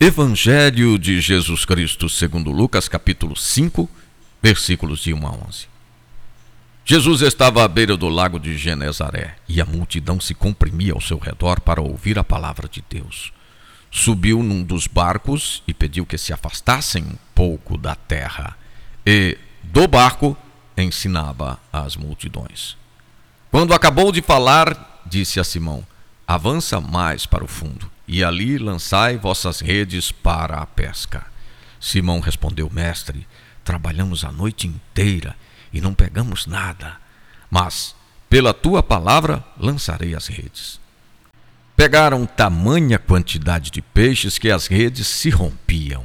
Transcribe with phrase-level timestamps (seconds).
[0.00, 3.90] Evangelho de Jesus Cristo, segundo Lucas, capítulo 5,
[4.40, 5.66] versículos de 1 a 11.
[6.84, 11.18] Jesus estava à beira do lago de Genezaré e a multidão se comprimia ao seu
[11.18, 13.32] redor para ouvir a palavra de Deus.
[13.90, 18.56] Subiu num dos barcos e pediu que se afastassem um pouco da terra.
[19.04, 20.36] E, do barco,
[20.76, 22.76] ensinava às multidões.
[23.50, 25.84] Quando acabou de falar, disse a Simão:
[26.24, 31.26] Avança mais para o fundo e ali lançai vossas redes para a pesca.
[31.78, 33.26] Simão respondeu: Mestre,
[33.62, 35.36] trabalhamos a noite inteira
[35.70, 36.96] e não pegamos nada,
[37.50, 37.94] mas
[38.30, 40.80] pela tua palavra lançarei as redes.
[41.76, 46.04] Pegaram tamanha quantidade de peixes que as redes se rompiam.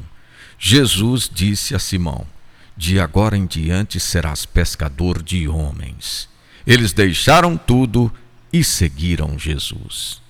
[0.59, 2.27] Jesus disse a Simão:
[2.75, 6.29] De agora em diante serás pescador de homens.
[6.67, 8.13] Eles deixaram tudo
[8.51, 10.22] e seguiram Jesus.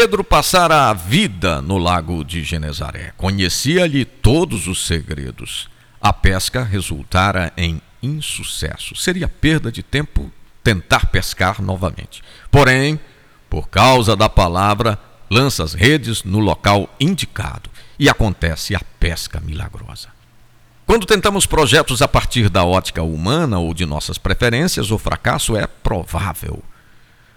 [0.00, 3.12] Pedro passara a vida no lago de Genezaré.
[3.16, 5.68] Conhecia-lhe todos os segredos.
[6.00, 8.94] A pesca resultara em insucesso.
[8.94, 10.30] Seria perda de tempo
[10.62, 12.22] tentar pescar novamente.
[12.48, 13.00] Porém,
[13.50, 14.96] por causa da palavra,
[15.28, 20.10] lança as redes no local indicado e acontece a pesca milagrosa.
[20.86, 25.66] Quando tentamos projetos a partir da ótica humana ou de nossas preferências, o fracasso é
[25.66, 26.62] provável.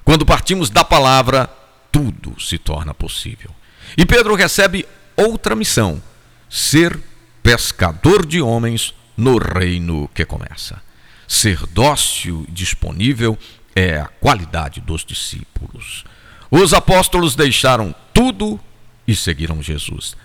[0.06, 1.50] Quando partimos da palavra,
[1.92, 3.52] tudo se torna possível.
[3.97, 6.02] E Pedro recebe outra missão:
[6.50, 6.98] ser
[7.44, 10.81] pescador de homens no reino que começa.
[11.28, 13.38] Ser dócil e disponível
[13.75, 16.03] é a qualidade dos discípulos.
[16.50, 18.59] Os apóstolos deixaram tudo
[19.08, 20.16] e seguiram Jesus.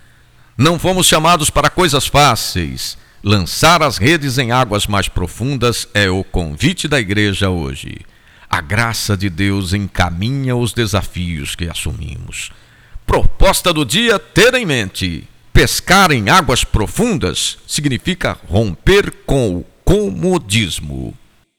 [0.57, 2.97] Não fomos chamados para coisas fáceis.
[3.23, 7.99] Lançar as redes em águas mais profundas é o convite da igreja hoje.
[8.49, 12.51] A graça de Deus encaminha os desafios que assumimos.
[13.05, 15.27] Proposta do dia: ter em mente.
[15.51, 21.15] Pescar em águas profundas significa romper com o comodismo.